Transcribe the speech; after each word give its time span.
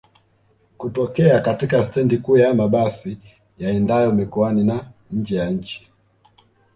kutokea 0.77 1.41
katika 1.41 1.83
stendi 1.85 2.17
kuu 2.17 2.37
ya 2.37 2.53
mabasi 2.53 3.17
yaendayo 3.57 4.11
mikoani 4.11 4.63
na 4.63 4.91
nje 5.11 5.35
ya 5.35 5.49
nchi 5.51 5.87